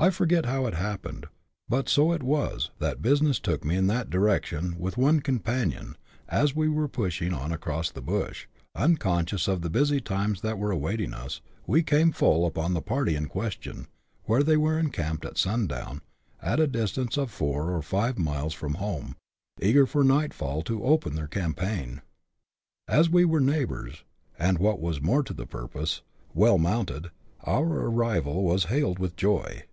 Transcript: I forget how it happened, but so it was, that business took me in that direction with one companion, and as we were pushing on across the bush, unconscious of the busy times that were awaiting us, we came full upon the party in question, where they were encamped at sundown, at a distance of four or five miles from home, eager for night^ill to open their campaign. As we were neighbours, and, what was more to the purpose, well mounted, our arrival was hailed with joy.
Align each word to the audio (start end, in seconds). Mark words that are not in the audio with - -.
I 0.00 0.10
forget 0.10 0.46
how 0.46 0.66
it 0.66 0.74
happened, 0.74 1.26
but 1.68 1.88
so 1.88 2.12
it 2.12 2.22
was, 2.22 2.70
that 2.78 3.02
business 3.02 3.40
took 3.40 3.64
me 3.64 3.74
in 3.74 3.88
that 3.88 4.10
direction 4.10 4.78
with 4.78 4.96
one 4.96 5.18
companion, 5.18 5.76
and 6.28 6.40
as 6.40 6.54
we 6.54 6.68
were 6.68 6.86
pushing 6.86 7.34
on 7.34 7.50
across 7.50 7.90
the 7.90 8.00
bush, 8.00 8.46
unconscious 8.76 9.48
of 9.48 9.60
the 9.62 9.68
busy 9.68 10.00
times 10.00 10.40
that 10.42 10.56
were 10.56 10.70
awaiting 10.70 11.12
us, 11.12 11.40
we 11.66 11.82
came 11.82 12.12
full 12.12 12.46
upon 12.46 12.74
the 12.74 12.80
party 12.80 13.16
in 13.16 13.26
question, 13.26 13.88
where 14.26 14.44
they 14.44 14.56
were 14.56 14.78
encamped 14.78 15.24
at 15.24 15.36
sundown, 15.36 16.00
at 16.40 16.60
a 16.60 16.68
distance 16.68 17.16
of 17.16 17.28
four 17.28 17.72
or 17.74 17.82
five 17.82 18.16
miles 18.18 18.54
from 18.54 18.74
home, 18.74 19.16
eager 19.60 19.84
for 19.84 20.04
night^ill 20.04 20.62
to 20.64 20.84
open 20.84 21.16
their 21.16 21.26
campaign. 21.26 22.02
As 22.86 23.10
we 23.10 23.24
were 23.24 23.40
neighbours, 23.40 24.04
and, 24.38 24.58
what 24.60 24.80
was 24.80 25.02
more 25.02 25.24
to 25.24 25.34
the 25.34 25.44
purpose, 25.44 26.02
well 26.34 26.56
mounted, 26.56 27.10
our 27.42 27.66
arrival 27.66 28.44
was 28.44 28.66
hailed 28.66 29.00
with 29.00 29.16
joy. 29.16 29.64